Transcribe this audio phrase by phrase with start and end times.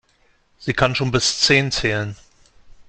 [0.57, 2.15] Sie kann schon bis Zehn zählen.